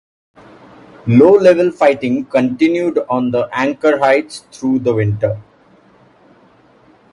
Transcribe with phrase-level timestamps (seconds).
[1.05, 5.39] Low level fighting continued on the Ancre heights through the winter.